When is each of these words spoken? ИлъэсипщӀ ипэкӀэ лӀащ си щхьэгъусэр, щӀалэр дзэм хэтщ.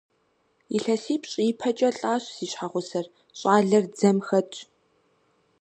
ИлъэсипщӀ 0.75 1.35
ипэкӀэ 1.49 1.89
лӀащ 1.97 2.23
си 2.35 2.45
щхьэгъусэр, 2.51 3.05
щӀалэр 3.39 3.85
дзэм 3.93 4.17
хэтщ. 4.27 4.57